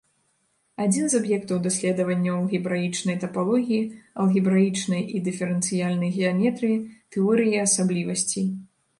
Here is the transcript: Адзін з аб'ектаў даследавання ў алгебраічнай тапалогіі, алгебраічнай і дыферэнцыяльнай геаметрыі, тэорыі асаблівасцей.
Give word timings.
Адзін 0.83 1.05
з 1.13 1.17
аб'ектаў 1.23 1.57
даследавання 1.65 2.29
ў 2.35 2.37
алгебраічнай 2.43 3.17
тапалогіі, 3.23 3.81
алгебраічнай 4.23 5.03
і 5.19 5.21
дыферэнцыяльнай 5.27 6.11
геаметрыі, 6.17 6.79
тэорыі 7.17 7.61
асаблівасцей. 7.65 8.47